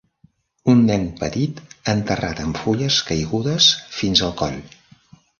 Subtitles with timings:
[0.71, 1.59] Un nen petit
[1.93, 3.67] enterrat amb fulles caigudes
[3.99, 4.57] fins el coll.